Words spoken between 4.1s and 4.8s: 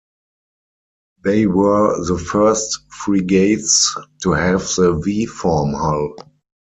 to have